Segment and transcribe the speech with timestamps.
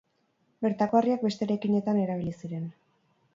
[0.65, 2.65] Bertako harriak beste eraikinetan erabili ziren.